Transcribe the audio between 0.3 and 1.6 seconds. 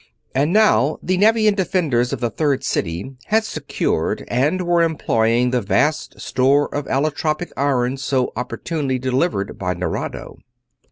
And now the Nevian